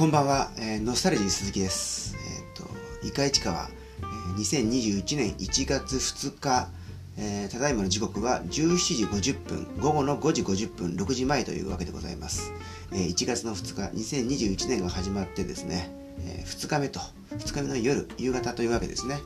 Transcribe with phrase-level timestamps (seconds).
[0.00, 2.16] こんばんは、えーノスタルジー鈴木です。
[2.16, 2.56] えっ、
[3.02, 3.68] と、イカイチカは、
[4.00, 6.70] えー2021年1月2日、
[7.18, 12.50] えーただいまの時刻は17時50分、午後の5時50分、6時前というわけでございます。
[12.92, 15.90] えー1月の2日、2021年が始まってですね、
[16.24, 16.98] え2日目と、
[17.36, 19.18] 2日目の夜、夕方というわけですね。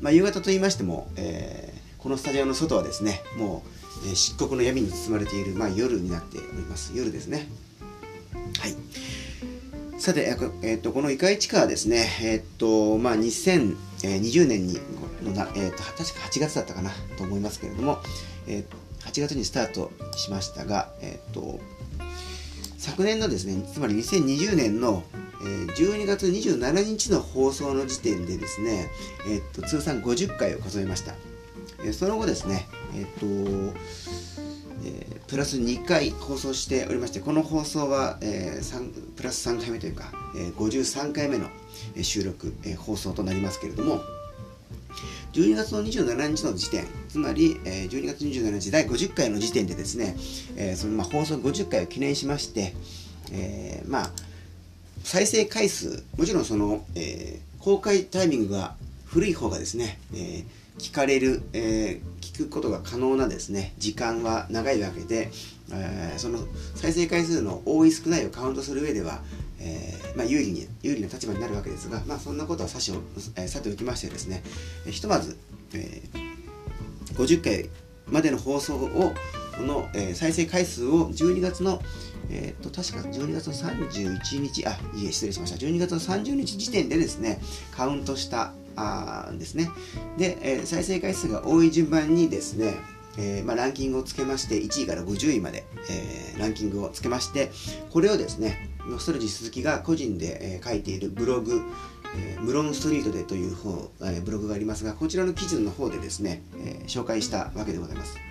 [0.00, 3.62] まあ、夕方と言いましても、えーこのスタジオの外はですね、も
[4.06, 6.92] う、えー漆黒の闇に包まれている、まあ、夜になっております。
[6.94, 7.46] 夜ですね。
[8.58, 8.74] はい。
[9.98, 14.78] さて、えーこえーっとこのイカイチカはですね、えっとまあ、2020年に
[15.24, 17.98] のな、えっと確か8月だったかなと思いますけれども、
[18.46, 21.58] えー8月にスタートしましたが、えっと
[22.76, 25.02] 昨年のですね、つまり2020年の、
[25.76, 28.90] 12月27日の放送の時点でですね、
[29.28, 31.14] えっと通算50回を数えました。
[31.92, 33.26] その後ですね、えっと
[35.28, 41.48] プラス2回放送しておりましてこの放送は、えー三プラス3回目というか、えー53回目の
[41.94, 44.00] えー収録、えー放送となりますけれども
[45.34, 50.16] 12月の27日の時点つまり、えー12月27日第50回の時点でですね、
[50.56, 52.74] えーそのまあ放送50回を記念しまして、
[53.32, 54.10] えーまあ
[55.04, 60.44] 再生回数もちろんその、えー公開タイミングが古い方がですね、えー
[60.78, 65.30] 聞かれる、えー聞くことが可能なですね時間は長いわけで、
[65.72, 66.38] えーその
[66.74, 69.20] 再生回数の多い少ないをカウントする上では、
[69.60, 72.92] えーまあ、有利に有利な立場になるわけですが、まあ、そんなことはさし、
[73.36, 74.42] えーさておきましてですね、
[74.86, 75.36] えひとまず、
[75.74, 77.68] えー50回
[78.06, 79.12] までの放送を
[79.58, 81.82] の、えー再生回数を12月の
[82.30, 85.56] えー、と確か12月の31日あいえ失礼しました。
[85.56, 87.40] 12月の30日時点でですね
[87.74, 89.70] カウントしたあですね。
[90.16, 92.74] で、えー再生回数が多い順番にですね
[93.20, 97.50] えーまあ、ランキングをつけまして1位から50位まで、えーランキングをつけまして
[97.90, 101.60] これをですねノストロジー鈴木が個人で、え書いているブログ
[102.16, 108.27] えームロンストリートでという方、えーブログがありますがこちらの記事の方でですね、えー紹介したわけでございます。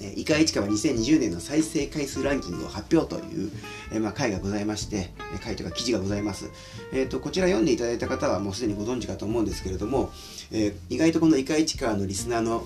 [0.00, 3.50] えーイカイチカは2020年の再生回数ランキングを発表という、
[3.92, 6.50] えーまあ、回がございまして、えー回というか記事がございます、
[6.92, 7.20] えーと。
[7.20, 10.10] こちら読んでいただいた方はもうすでにご存知かと思うんですけれども、
[10.52, 12.64] えー意外とこのイカイチカのリスナーの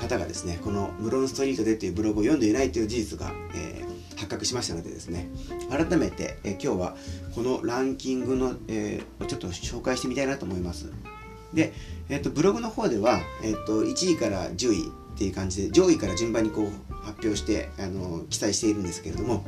[0.00, 3.92] 方がですね、このムロンストリートでというブログを読んでいないという事実が、えー
[4.22, 5.28] 発覚しましたのでですね、
[5.68, 6.96] 改めて、え今日は
[7.34, 10.92] このランキングの、えーちょっと紹介してみたいなと思います。
[11.52, 11.72] で、
[12.08, 19.44] えっとブログの方では、えっと1位から10位っていう感じで上位から順番にこう発表してあの記載しているんですけれども、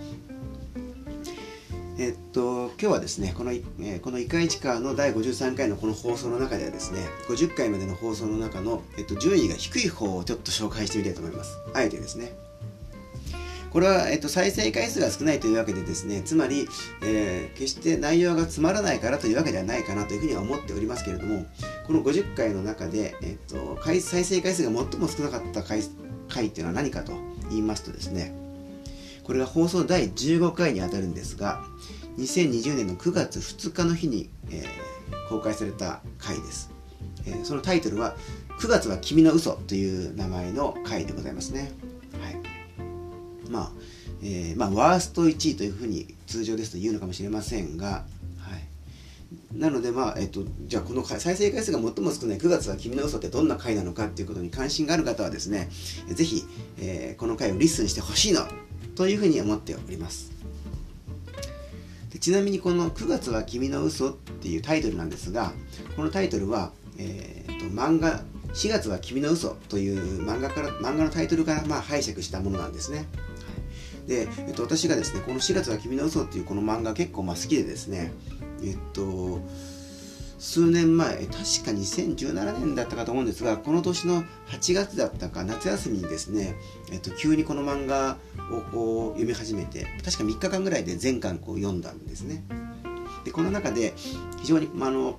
[1.98, 11.56] えっと今日はですねこの,、えーこの「イカイチカ」の第53回のこの放送の中ではですね50回までの放送の中の、えっと、順位が低い方をちょっと紹介してみたいと思います。
[11.72, 12.32] あえてですね。
[13.74, 16.68] これは、えっと、再生回数が少ないというわけでですねつまり、
[17.02, 21.44] えー決して内容がつまらないからというわけではないかなというふうには思っておりますけれども
[21.86, 25.80] この50回の中で、えっと、再生回数が最も少なかった回
[26.28, 27.12] 回っていうのは何かと
[27.50, 28.34] 言いますとですね
[29.24, 31.64] これが放送第15回にあたるんですが
[32.18, 34.94] 2020年の9月2日の日に、えー
[35.28, 36.70] 公開された回です、
[37.26, 38.16] えーそのタイトルは
[38.58, 41.72] 「9月は君の嘘という名前の回でございますね。
[43.54, 43.70] まあ、
[44.20, 48.04] えーまあ、ワースト1位というふうに通常ですと言うのかもしれませんが、は
[49.54, 55.68] い、なので、まあえっと、じゃあこの再生回数が最も少ない9月は君の嘘ってどんな回なのかっていうことに関心がある方はですね
[56.08, 56.42] ぜひ、
[56.80, 58.40] えーこの回を listen してほしいの
[58.96, 60.32] というふうに思っております
[62.10, 65.52] でちなみにこの「9月は君の嘘っていうタイトルなんですが
[65.94, 73.06] このタイトルは、えーと漫画「4月は君の嘘という漫画から漫画のタイトルからまあ拝借したものなんですね。
[74.06, 78.12] で、えっと、私がですねこの「4月は君の嘘っていうこの漫画結構まあ好きでですね
[78.62, 79.40] えっと
[80.44, 81.36] 数年前確か
[81.70, 86.54] 2017年だったかと思うんですがこの年の8月だったか夏休みにですね、
[86.92, 88.18] えっと、急にこの漫画
[88.52, 92.44] をこう読み始めて確か3日間ぐらいで全巻こう読んだんですね。
[93.24, 93.94] でこの中で
[94.42, 95.18] 非常に、まあ、の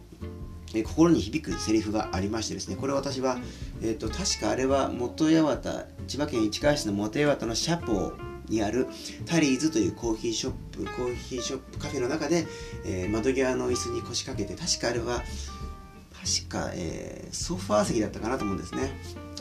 [0.76, 3.38] え心に響くセリフがありましてですねこれ私は、
[3.82, 8.88] えー、と確かあれは元八幡千葉県市川市の元八幡のシャポーにある
[9.26, 12.46] タリーズというコーヒーショップコーヒーショップカフェの中で、
[12.86, 15.24] えー窓際の椅子に腰掛けて確かあれは
[16.14, 18.92] 確か、えーソファー席だったかなと思うんですね。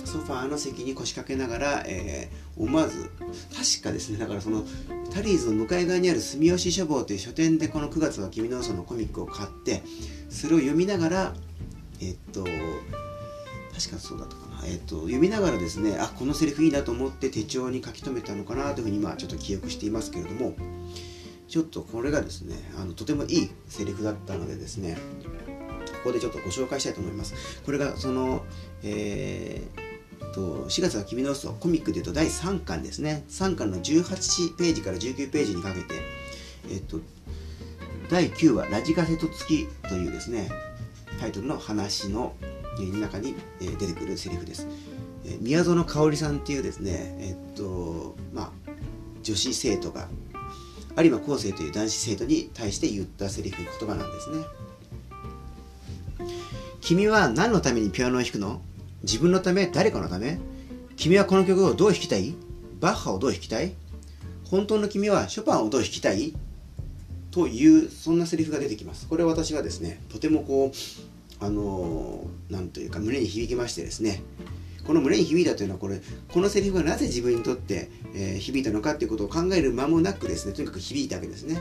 [0.05, 3.11] ソファーの席に腰掛けながら、えー思わず
[3.53, 4.19] 確かですね。
[4.19, 4.65] だからその
[5.13, 9.83] タリーズの向かい側にある住吉書房という書店でこの9月は君の嘘のコミックを買って
[10.29, 11.35] それを読みながら
[12.01, 20.55] えっと確かそうだったか、えっと読みながらですねあこのセリフいいなと思って手帳に書き留めたのかなというふうに今ちょっと記憶していますけれども
[21.49, 24.97] ちょっとこれがですねあのとてもいいセリフだったのでですね
[26.05, 27.63] ここでちょっとご紹介したいと思います。
[27.65, 28.45] これがその、
[28.83, 33.25] えー、と4月は君の嘘コミックでいうと第3巻ですね。
[33.29, 35.95] 3巻の18ページから19ページにかけて
[36.71, 36.99] えっ、と
[38.11, 40.51] 第9話「ラジカセと月」というですね
[41.21, 42.35] タイトルの話の
[42.81, 44.67] の中に出てくるセリフです。
[45.41, 48.71] 宮園香織さんっていうですね、えっと、まあ、
[49.23, 50.09] 女子生徒が
[50.97, 54.45] 有馬昴生という男子生徒に対して言ったセリフ言葉なんですね。
[56.81, 58.61] 君は何のためにピアノを弾くの？
[59.03, 59.67] 自分のため？
[59.67, 60.39] 誰かのため？
[60.97, 62.35] 君はこの曲をどう弾きたい？
[62.81, 63.73] バッハをどう弾きたい？
[64.45, 66.35] 本当の君はショパンをどう弾きたい？
[67.31, 69.09] というそんなセリフが出てきます。
[69.09, 70.77] これは私はですねとてもこう
[71.45, 74.23] あのなんというか胸に響きましてですね。
[74.87, 81.59] この胸に響いたというのはこれこのセリフがなぜ自分にとって、えー、響いたのかということを考える間もなくですねとにかく響いたわけですね。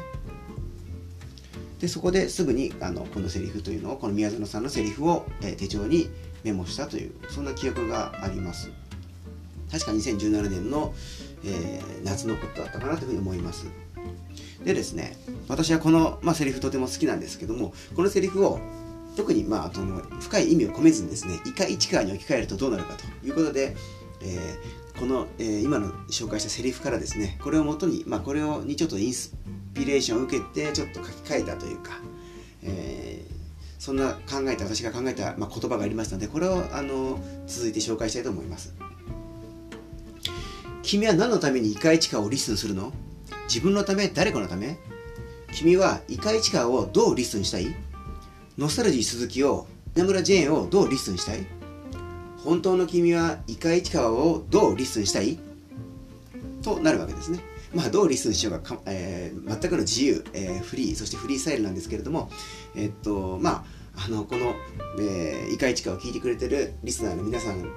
[1.80, 6.10] でそこですぐにあのこのセリフというのをこの宮園さんのセリフを、えー、手帳に
[6.44, 8.72] メモしたというそんな記憶があります。
[9.72, 10.94] 確か2017年の、
[11.44, 13.68] えー、夏のことだったかなというふうに思います。
[14.64, 18.60] でですね私はこの、まあ、セリフとても好きなんですけどもこのセリフを
[19.16, 23.76] 特に、まあ、その深い意味を込めずにですねイカ市川に置き換えるとどうなるかということで、
[24.22, 29.36] えー、この、えー、今の紹介したセリフからですねこれをもとに、まあ、これをにちょっとインス
[29.74, 32.00] ピレーションを受けてちょっと書き換えたというか、
[32.64, 33.34] えー、
[33.80, 38.74] そんな考えた私が考えた、まあ、言葉がありましたのでこれをあの続いて紹介したいと思います。
[40.82, 42.92] 君は何のためにイカ市川をリスンするの？
[43.48, 44.10] 自分のため？
[44.10, 44.78] 誰かのため？
[45.54, 47.74] 君はイカイチカをどうリスンしたい？
[48.56, 49.66] ノスタルジー鈴木を
[49.96, 51.44] 稲村ジェーンをどうリスンしたい？
[52.44, 55.40] 本当の君はイカイチカをどうリスンしたい？
[56.62, 57.40] となるわけですね。
[57.74, 62.30] まあ、どうリスンしようかえー、全くの自由、えー、フリー、そしてフリースタイルなんですけれども、
[62.76, 63.66] えー、っと、ま
[63.96, 64.54] あ、あの、この、
[65.00, 67.70] えー、イカイチカを聞いてくれてるリスナーの皆さんで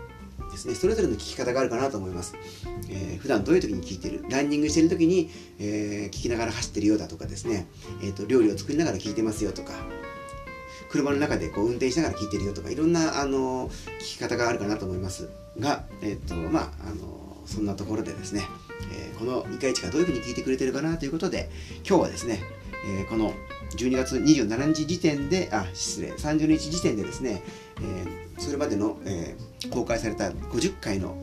[0.59, 0.75] すね。
[0.75, 2.35] それぞれの聞き方があるかなと思います、
[2.91, 4.27] えー、普段どういう時に聞いてる？
[4.29, 7.67] ランニングしてる時に、えー、聞きながら走ってるようだとかですね、
[8.03, 9.73] えーと、料理を作りながら聞いてますよとか。
[10.97, 15.29] 車の中でこう運転しながら聞いてるよとかいろんな、あの聞き方があるかなと思います。
[15.59, 18.45] が、えっ、とまあ、あのそんなところでですね、
[18.93, 21.49] えー、この2回1がどういうふうに聞いてくれてるかなということで
[21.87, 22.41] 今日はですね、
[22.99, 23.33] えー、この
[23.77, 27.43] 12月27日時点であ失礼30日時点でですね、
[27.81, 29.37] えー、それまでの、え、
[29.71, 31.17] 公開された50回の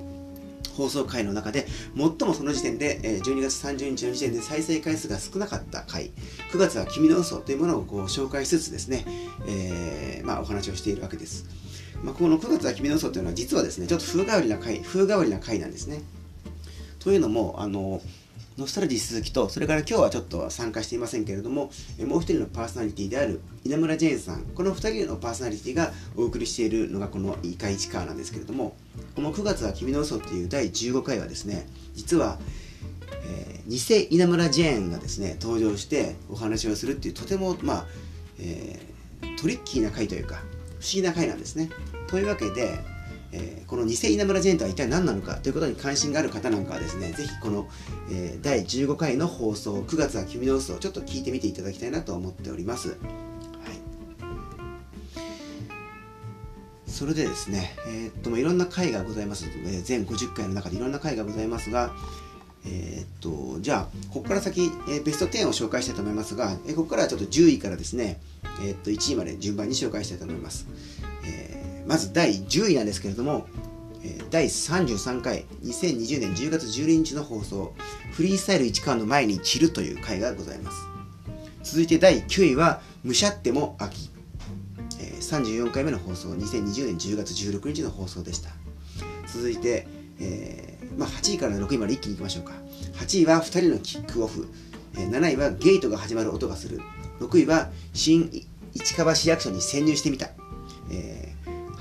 [0.76, 6.12] 放送回の中で最もその時点で、え、12月30日の時点で再生回数が少なかった回。
[6.52, 9.06] 9月は君の嘘というものをこう紹介しつつですね、
[9.48, 11.46] えーまあ、お話をしているわけです、
[12.04, 16.02] まあ、この9月は君の嘘というのは実はですねちょっと風変わりな回風変わりな回なんですね。
[17.00, 18.02] というのもあの
[18.58, 21.72] ノスタルジー鈴木と、それから今日はちょっと参加していませんけれども、
[22.06, 28.76] もう一人のパーソナリティである稲村ジェーンさん、この二人のパーソナリティがお送りしているのがこのイカイチカーなんですけれども、
[29.16, 32.40] この9月は君の嘘っていう第15回はですね、実は、
[33.26, 37.86] えー、偽稲村ジェーンがですね、登場してお話をするっていうとても、まあ、
[38.40, 40.36] えー、トリッキーな回というか、
[40.80, 41.70] 不思議な回なんですね。
[42.08, 42.93] というわけで、
[43.36, 47.68] えー、この偽稲村ジェンとは一体何なのかということに関心がある方なんかはですね、ぜひこの、
[48.12, 52.90] えー、第15回の放送、9月は君の嘘をちょっと聞いてみていただきたいなと思っております。
[52.90, 53.00] はい、
[56.86, 61.92] それでですね、えー、っと、いろんな回がございます、えー、全50回の中でいろんな回がございますが、
[62.66, 68.22] え、っと、じゃあ、ここから先、えー、ベスト10を紹介したいと思いますが、えー、ここからはちょっと10位からですね、
[68.64, 70.68] え、っと、1位まで順番に紹介したいと思います。
[71.88, 73.48] まず第10位なんですけれども、
[74.30, 77.74] 第33回2020年10月12日の放送
[78.12, 80.78] フリースタイル1巻の前に散るという回がございます。
[81.64, 84.10] 続いて第9位はむしゃっても秋、
[85.22, 88.50] 34回目の放送2020年10月16日の放送でした。
[89.28, 89.88] 続いて、
[90.20, 92.54] えー、まあ、8位から6位まで一気にいきましょうか。
[92.96, 94.48] 8位は2人のキックオフ、
[94.94, 96.82] 7位はゲートが始まる音がする。
[97.20, 100.30] 6位は新市川市役所に潜入してみた、
[100.92, 101.33] えー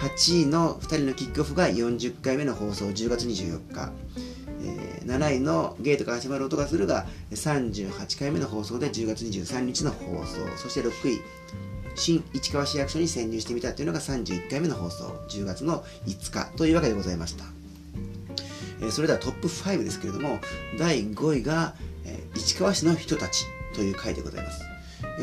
[0.03, 3.93] 8位の2人のキックオフが40回目の放送10月24日、
[4.61, 10.39] えー、7位のゲートが始まる音がするが38回目の放送で10月23日の放送。
[10.57, 11.21] そして6位
[11.95, 15.05] 新市川市役所に潜入してみたというのが31回目の放送。
[15.29, 17.45] 10月の5日というわけでございました、
[18.85, 20.41] え、それではトップ5ですけれども
[20.81, 24.72] 第5位が、え、市川市の人たちという回でございます。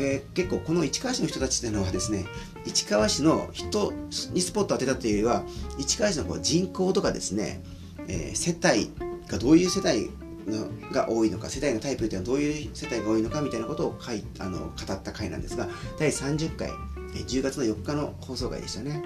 [0.00, 2.24] えー、結構この市川市の人たちというのはですね
[2.64, 3.92] 市川市の人
[4.32, 5.44] にスポットを当てたというよりは
[5.78, 7.62] 市川市のこう人口とかですね、
[8.08, 8.90] えー、世帯
[9.28, 10.10] がどういう世帯
[10.46, 16.70] のが多いのか世代のタイプっていうのはどういう世帯が多いのかみたいなことを書いあの語った回なんですが第30回
[17.12, 19.02] 10月の4日の放送回でしたね。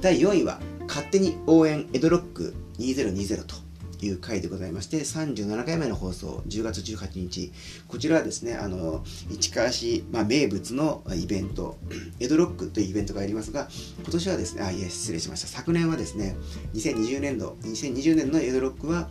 [0.00, 3.67] 第4位は「勝手に応援エドロック2020」と。
[3.98, 7.52] という回でございまして37回目の放送10月18日
[7.88, 11.78] こちらはですねあの市川市、まあ、名物のイベント
[12.20, 13.68] エドロックというイベントがありますが
[14.02, 16.36] 今年はですねあいえ失礼しました昨年はですね
[16.74, 19.08] 2020年度2020年のエドロックは、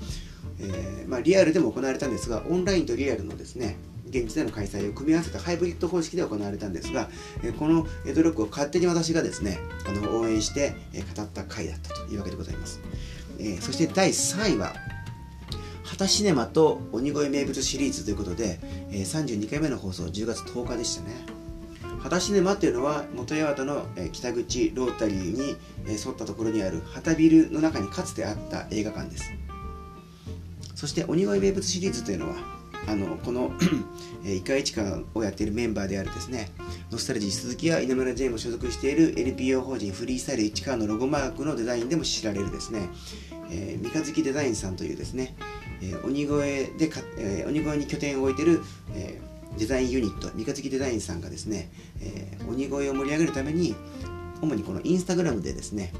[0.60, 3.78] えー、まあ、リアルでも行われたんですがオンラインとリアルのですね
[4.10, 7.10] 現地での開催を組み合わせたハイブリッド方式で行われたんですが、
[7.60, 10.76] このエドロックを勝手に私がですねあの応援して、
[11.16, 12.80] 語った回だったというわけでございます。
[13.40, 14.74] えー、そして第3位は
[15.84, 18.60] 畑シネマと鬼越名物シリーズということで、
[18.92, 21.38] えー、32回目の放送10月10日でしたね。
[22.02, 25.56] 畑シネマというのは元八幡の北口ロータリーに
[25.88, 29.32] 沿ったところにある旗ビルの中にかつてあった映画館です。
[30.76, 32.36] そして鬼越名物シリーズというのは
[32.86, 33.52] あのこの
[34.24, 36.50] イカイチカをやっているメンバーであるですね
[36.92, 42.90] ノスタルジー鈴木や稲村 J も所属している NPO 法人フリースタイル市川のロゴマークのデザインでも知られるですね、
[43.52, 45.36] えー、三日月デザインさんというですね、
[45.82, 48.62] えー、鬼越でか、えー、鬼越に拠点を置いている、
[48.94, 51.70] えー、デザインユニット三日月デザインさんがですね、
[52.02, 53.76] えー、鬼越を盛り上げるために
[54.42, 55.94] 主にこのインスタグラムでですね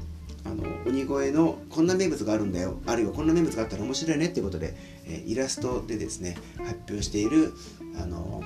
[0.44, 2.78] あの鬼越のこんな名物があるんだよ。
[2.86, 4.74] あるいはこんな名物があったら面白いねっていうことで、
[5.06, 7.52] えイラストでですね発表している
[8.00, 8.42] あの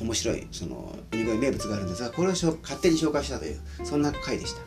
[0.00, 4.60] 面白いその鬼越名物があるんですがこれを勝手に紹介したというそんな回でした。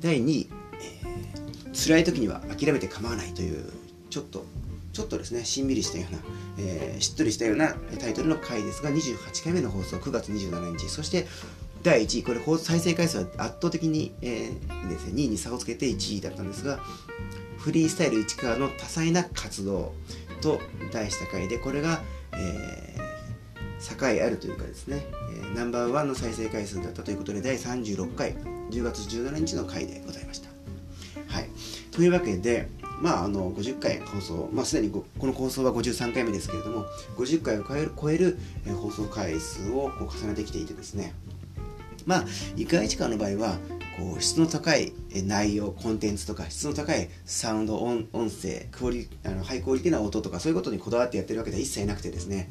[0.00, 0.48] 第2位、
[0.80, 3.64] えー、辛い時には諦めて構わないという
[4.08, 4.44] ちょっと
[4.92, 6.18] ちょっとですねしんみりしたような、
[6.58, 11.26] えー、しっとりしたようなタイトルの回ですが28回目の放送9月27日そして
[11.82, 16.80] 第1位、これ再生回数は圧倒的に、えー、ですね、2位に差をつけて1位だったんですが、
[17.58, 19.92] フリースタイル市川の多彩な活動
[20.40, 20.60] と
[20.92, 28.34] 題した回で、これが、えー、栄あるというかですね、えー、ナンバーワンの再生回数だったということで、第36回、
[28.70, 30.48] 10月17日の回でございました。
[31.28, 31.48] はい。
[31.92, 32.68] というわけで、
[33.00, 36.84] まあ、あの50回放送、まあ、すでにこの放送は53回目ですけれども
[37.16, 38.38] 50回を超える超える
[38.78, 41.14] 放送回数をこう重ねてきていてですね
[42.06, 42.24] まあ、
[42.56, 43.58] いか市川の場合は、
[44.00, 44.92] こう質の高い
[45.26, 52.50] 内容、コンテンツとか、質の高いサウンド、音音声、クオリあのハイクオリティな音とか、そういうことにこだわってやってるわけでは一切なくてですね、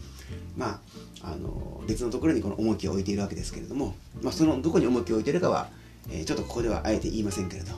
[0.56, 0.82] ま
[1.24, 5.70] あ、あの別のところにこの重きを置いているわけですけれども、まあ、そのどこに重きを置いているかは、
[6.12, 7.72] えー、ちょっとここではあえて言いませんけれど、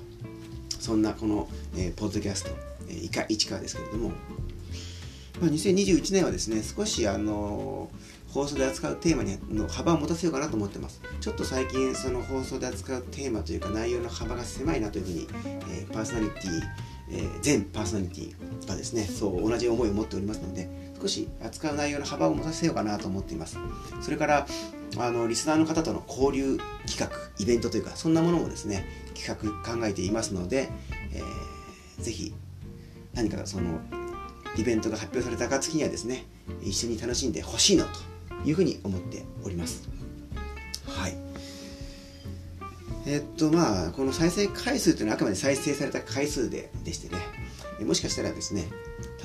[0.79, 2.51] そんなこの、えー、ポッドキャスト、
[2.89, 4.09] えー、いか市川ですけれども、
[5.39, 11.01] まあ、2021年はですね、少しあのー放送で扱うテーマにの幅を持たせようかなと思ってます。
[11.19, 15.27] ちょっと最近その放送で扱うテーマというか内容の幅が狭いなというふうに、
[15.69, 16.61] えー、パーソナリティ、
[17.11, 20.69] えー、全パーソナリティがですね、そう同じ思いを持っておりますので、
[21.01, 23.57] 少し扱う内容の幅を持たせようかなと思っています。
[24.01, 24.47] それから、
[24.97, 26.57] あのリスナーの方との交流
[26.87, 30.69] 企画、イベントというか、そんなものもですね、企画考えていますので、
[31.13, 32.33] えー、ぜひ
[33.13, 33.79] 何かその
[34.57, 36.25] イベントが発表された暁にはですね、
[36.61, 38.10] 一緒に楽しんでほしいなと
[38.45, 39.89] いうふうに思っております。
[40.87, 41.17] はい。
[43.05, 47.17] えっとまあこの再生回数というのはあくまで再生された回数ででしてね
[47.85, 48.65] もしかしたらですね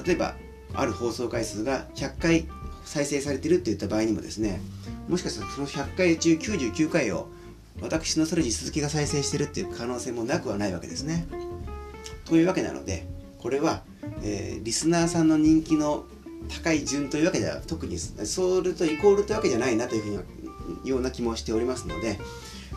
[0.04, 0.34] 例えば
[0.72, 2.48] ある放送回数が100回
[2.84, 4.60] 再生されてるっていった場合にもですね
[5.08, 7.28] もしかしたらその100回中99回を
[7.82, 11.26] 私のソルジ鈴木が再生してるっていう可能性もなくはないわけですね。
[12.24, 13.06] というわけなので
[13.38, 13.82] これは、
[14.22, 16.06] えー、リスナーさんの人気の
[16.48, 20.10] 高い順というわけでは特にソウルとイコールというわけじゃないなというふう
[20.84, 22.18] にような気もしておりますので、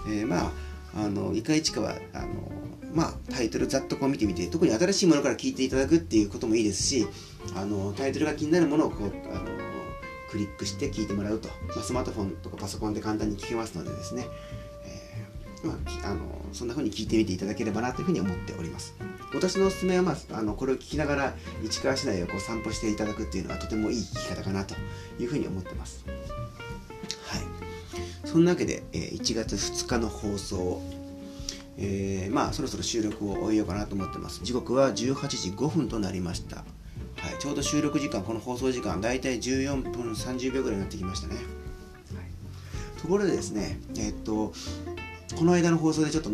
[0.08, 0.51] えー、まあ
[0.96, 2.51] あのイカイチカはあの
[2.92, 7.08] まあ、タイトルざっとこう見てみて特に新しいものから聞いていただくっていうこともいいですし
[7.56, 9.46] あのタイトルが気になるものをこうあの
[10.30, 14.28] クリックして聞いてもらうと、まあ、スマートフォンとかパソコンで簡単に聞けますのでですね、
[14.86, 18.96] えー、まあ、あのそんな風に聞いてみていただければなというふうに思っております。
[19.33, 21.33] 私のおすすめは、まあ、あのこれを聞きながら
[21.63, 24.75] 市川市内をこう散歩していただくっていうのはとてもいい聞き方かなと
[25.19, 26.05] いうふうに思ってます。
[27.25, 28.27] はい。
[28.27, 30.81] そんなわけで、えー、1月2日の放送、
[31.77, 34.41] えー、まあそろそろ収録を終えようかなと思ってます。
[34.43, 36.57] 時刻は18時5分となりました。
[36.57, 41.36] はい、ちょうど収録時間、この放送時間、だいたい14分30秒ぐらいになってきましたね。
[41.36, 44.53] はい、ところでですね、えー、っと、
[45.38, 46.29] この間の放送でちょっと、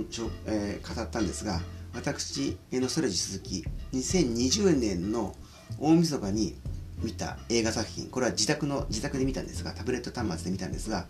[0.45, 1.59] えー、語ったんですが、
[1.95, 5.33] 私、ノストレジ鈴木、2020年の
[5.79, 6.55] 大晦日に
[7.01, 11.05] 見た映画作品、これは自宅の、自宅で見たんですが、タブレット端末で見たんですが、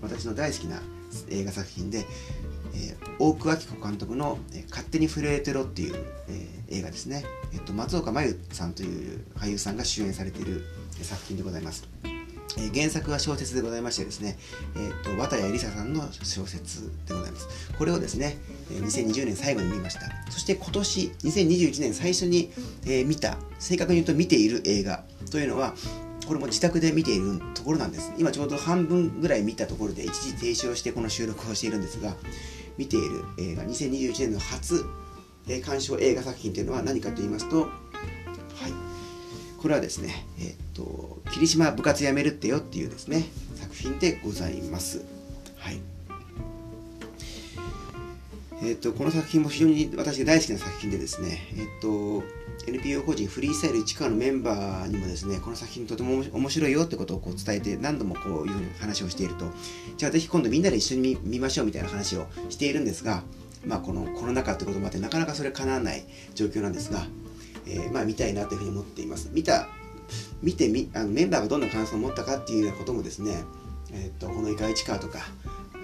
[0.00, 0.80] 私の大好きな
[1.28, 2.06] 映画作品で、
[2.74, 4.38] えー、大久明子監督の
[4.70, 5.94] 「勝手に震えてろ」っていう、
[6.28, 10.64] えー、映画ですね、えっと、松岡真優さんという俳優さんが主演されている
[11.02, 12.11] 作品でございます。
[12.58, 14.38] え、原作は小説でございましてですね、
[14.76, 17.72] えーと、と綿谷りささんの小説でございます。
[17.78, 18.38] これをですね、
[18.70, 20.02] 2020年最後に見ました。
[20.30, 22.52] そして今年、2021年最初に、
[22.84, 25.74] えー、見た、正確に言うと見ている映画というのは、
[26.26, 28.12] これも自宅で見ているところなんです。
[28.16, 32.14] 今ちょうど半分ぐらい見たところで一時停止をしてこの収録をしているんですが、
[32.78, 34.84] 見ている映画、2021年の初、
[35.48, 37.68] えー、鑑賞映画作品というのは何かと言いますと、
[39.62, 45.04] これはですね、えー、っと、霧島部活やめるってよっていうですね、作品でございます。
[45.56, 45.80] はい。
[48.64, 52.24] えっと、この作品も非常に私が大好きな作品でですね、えっと、
[52.66, 59.46] NPO 法人フリースタイル市川のメンバーにもですね、この作品とても面白いよってことをこう伝えて何度もこういう話をしていると、
[59.96, 63.22] じゃあぜひ今度みんなで一緒に見ましょうみたいな話をしているんですが、
[63.64, 66.04] まあこのコロナ禍ってこともあってなかなかそれ叶わない
[66.34, 67.06] 状況なんですが、
[67.66, 69.30] えー、まあ見たいなというふうに思っています。
[69.32, 69.68] 見た、
[70.42, 73.44] 見てみ、あのメンバーがどんな感想を持ったかっていうようなこともですね、
[73.92, 75.20] えっ、と、このイカ市川とか、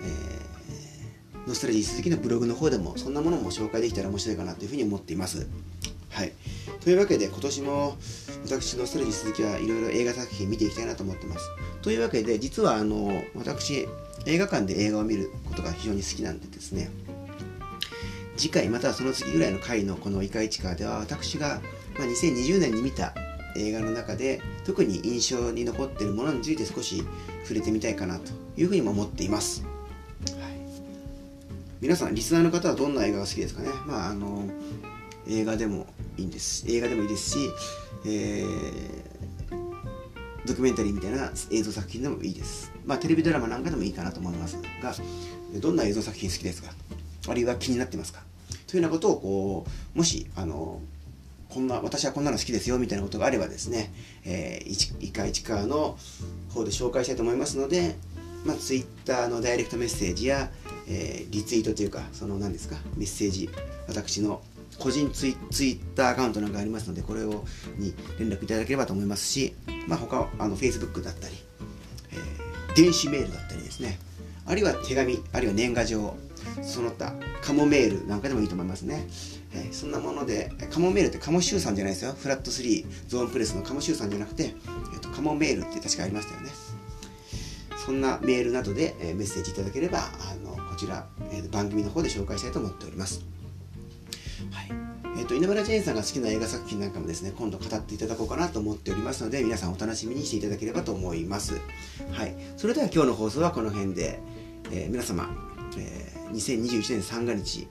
[0.03, 5.47] えー、ノストラジー鈴木のブログの方でもそんなものも紹介できたら面白いかなというふうに思っています。
[6.11, 6.33] はい。
[6.81, 7.97] というわけで、今年も
[8.45, 11.45] 私のストレージ鈴木はいろいろ映画作品見ていきたいなと思ってます。
[11.83, 13.87] というわけで、実はあの私、
[14.27, 16.91] 映画館で映画を見ることが非常に好きなんでですね、
[18.38, 21.61] 次回またはその次ぐらいの回のこの「イカイチカ」では私が、
[21.99, 23.14] ま、2020年に見た
[23.57, 27.02] 映画の中で特に印象に残っているものについて少し
[27.42, 29.73] 触れてみたいかなというふうにも思っています、はい、
[31.80, 33.71] 皆さんリスナーの方はどんな映画が好きですかね？
[33.87, 34.49] まああの
[35.26, 36.64] 映画でもいいんです。
[36.68, 37.38] 映画でもいいですし、
[38.07, 38.47] えー、
[40.47, 42.73] ドキュメンタリーみたいな映像作品でもいいです。
[42.87, 44.95] まあテレビドラマなんかでもいいかなと思いますが
[45.61, 46.73] どんな映像作品好きですか？
[47.28, 48.23] あるいは気になってますか？
[48.69, 50.81] というようなことをこうもしあの
[51.49, 53.91] こんな私はこんなの好きですよみたいなことがあればですね、
[54.25, 55.97] えー、いかいちかの
[56.51, 57.97] 方で紹介したいと思いますので、
[58.45, 60.51] まあ、Twitter のダイレクトメッセージや、
[60.87, 63.49] えー、リツイートというかその何ですかメッセージ
[63.88, 64.42] 私の
[64.79, 67.45] 個人ツイツイッターアカウントなんかありますので、これを
[67.79, 69.55] に連絡いただければと思いますし、
[69.87, 71.35] まあ、他、あの、Facebook だったり、
[72.12, 73.99] えー、電子メールだったりですね、
[74.47, 76.16] あるいは手紙、あるいは年賀状、
[76.62, 79.07] その他、カモメールなんかでもいいと思いますね。
[79.53, 82.14] えー、そんなもので、カモメールってカモシューさんじゃないですよ。
[82.18, 84.55] フラット3ゾーンプレスのカモシューさんじゃなくて、
[84.92, 86.51] えーと、カモメールって確かありましたよね。
[87.85, 93.25] そんなメールなどで、えー、メッセージいただければ、あのこちら、えー、番組の方で紹介したいと思っております。
[94.51, 101.55] はいえーと、稲村ジェーンさんが好きな映画作品なんかもですね今度語っていただこうかなと思っておりますので皆さんお楽しみにしていただければと思います、
[102.12, 104.21] はい、それでは今日の放送はこの辺で、
[104.71, 105.29] えー、皆様、
[105.77, 107.69] えー、2021年三が日、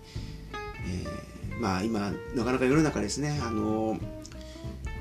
[0.85, 3.97] えー、まあ今なかなか世の中ですねあの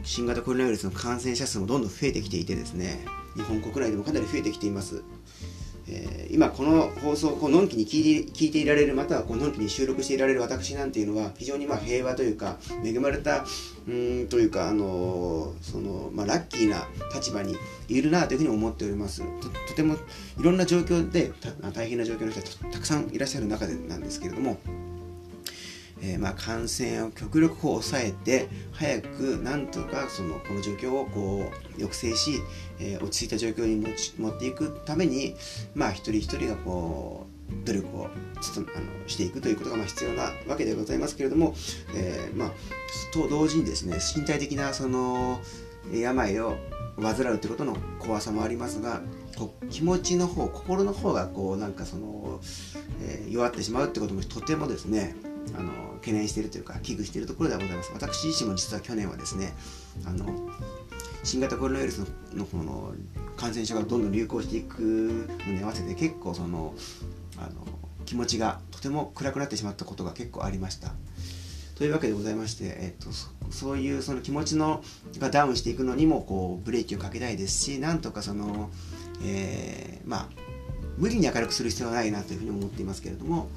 [0.02, 5.02] 新型コロナウイルスの感染者数もどんどん増えてきていてですね日本国内でもかなり増えてきています。
[6.30, 13.44] 今この放送をこうのんきに聞いて聞いていられるまたはこうのんきに収録していられる私なんていうのは非常にまあ平和というか恵まれた
[13.88, 17.56] うんというか、あのー、そのまあ、ラッキーな立場に
[17.88, 19.22] いるなというふうに思っております。
[19.40, 19.98] ととてもい
[20.40, 21.32] ろんな状況で
[21.72, 24.58] 大変な状況の人がたくさんいらっしゃる中でなんですけれども
[26.06, 32.40] えー、まあ、感染を極力こう抑えて早くなんとかそのこの状況をこう抑制し、
[32.78, 35.34] えー、落ち着いた状況に持ち持っていくために、
[35.74, 38.08] まあ、一人一人がこう努力を
[38.40, 38.66] つあの
[39.08, 41.54] していくということがまあ必要なわけでございますけれども、
[41.94, 42.50] えー、まあ、
[43.12, 45.40] と同時にですね身体的なその
[45.92, 46.56] 病を
[47.00, 49.02] 患うということの怖さもありますが
[49.36, 52.40] こう気持ちの方心の方がこうなんかその、
[53.02, 55.14] えー、弱ってしまうってこともとてもですね
[55.54, 57.90] あの懸念しているというか危惧しているところではございます。
[57.92, 59.54] 私自身も実は去年はですね
[60.04, 60.26] あの
[61.22, 62.94] 新型コロナウイルスのこの
[63.36, 66.74] 感染症がどんどん流行していくのに合わせて結構その
[67.36, 67.66] あの
[68.04, 70.92] 気持ちがとても暗くなってしまったことが結構ありました。
[71.74, 73.10] というわけでございまして、えっと、
[73.50, 74.82] そういうその気持ちの
[75.18, 78.70] がダウンしていくのにもこうブレーキをかけたいですしなんとかその、
[79.22, 80.28] えー、まあ
[80.96, 83.50] 無理に明るくする必要はないなというふうに思っていますけれども、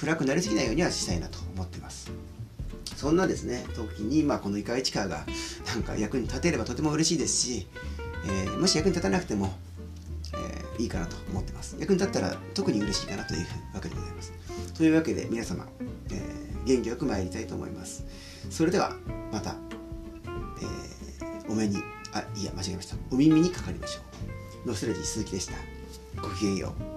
[0.00, 2.10] 暗くなりすぎないようにはしたいなと思ってます。
[2.96, 5.26] そんなですね、時に、まあ、このイカイチカが
[5.66, 7.66] なんか役に立てればとても嬉しいですし、
[8.26, 9.54] えー、もし役に立たなくても、
[10.34, 11.76] えー、いいかなと思ってます。
[11.78, 14.32] 役に立ったら特に嬉しいかなというわけでございます。
[14.76, 15.66] というわけで皆様、
[16.10, 18.04] えー、元気よく参りたいと思います。
[18.50, 18.96] それでは
[19.32, 19.56] また、
[20.60, 21.76] えー、お目に、
[22.12, 22.96] あ、いや、間違えました。
[23.10, 24.00] お耳にかかりましょ
[24.64, 24.68] う。
[24.68, 25.54] ノストレジ鈴木でした。
[26.20, 26.89] ごきげんよう。